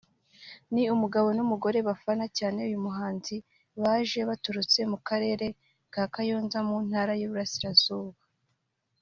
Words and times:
ni 0.73 0.83
umugabo 0.95 1.27
n’umugore 1.37 1.77
bafana 1.87 2.25
cyane 2.37 2.57
uyu 2.67 2.77
muhanzikazi 2.85 3.37
baje 3.83 4.19
baturutse 4.29 4.79
mu 4.91 4.97
karere 5.07 5.45
ka 5.93 6.03
Kayonza 6.13 6.59
mu 6.67 6.77
Ntara 6.87 7.13
y’Uburasirazuba 7.19 8.19